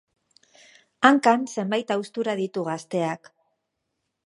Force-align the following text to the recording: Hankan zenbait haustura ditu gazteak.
Hankan 1.09 1.43
zenbait 1.57 1.95
haustura 1.97 2.35
ditu 2.41 2.65
gazteak. 2.71 3.33